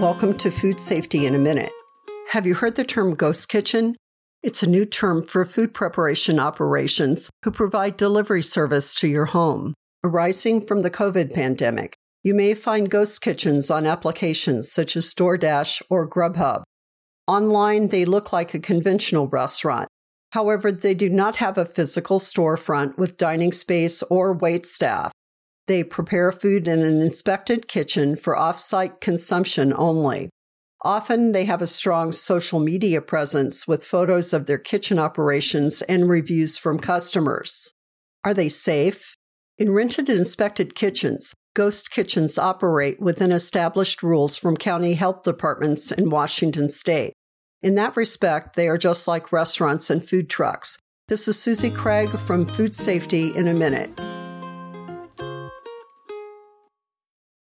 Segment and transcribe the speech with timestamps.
[0.00, 1.70] Welcome to Food Safety in a Minute.
[2.32, 3.94] Have you heard the term ghost kitchen?
[4.42, 9.72] It's a new term for food preparation operations who provide delivery service to your home.
[10.02, 11.94] Arising from the COVID pandemic,
[12.24, 16.64] you may find ghost kitchens on applications such as DoorDash or Grubhub.
[17.28, 19.88] Online, they look like a conventional restaurant.
[20.32, 25.12] However, they do not have a physical storefront with dining space or wait staff.
[25.66, 30.28] They prepare food in an inspected kitchen for off site consumption only.
[30.82, 36.08] Often they have a strong social media presence with photos of their kitchen operations and
[36.08, 37.72] reviews from customers.
[38.22, 39.14] Are they safe?
[39.56, 46.10] In rented inspected kitchens, ghost kitchens operate within established rules from county health departments in
[46.10, 47.14] Washington state.
[47.62, 50.78] In that respect, they are just like restaurants and food trucks.
[51.08, 54.13] This is Susie Craig from Food Safety in a Minute.